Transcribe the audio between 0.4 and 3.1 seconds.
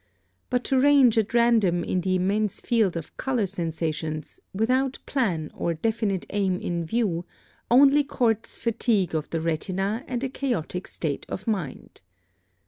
But to range at random in the immense field